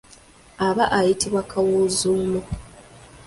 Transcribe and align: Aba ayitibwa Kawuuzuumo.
Aba 0.67 0.85
ayitibwa 0.97 1.41
Kawuuzuumo. 1.51 2.41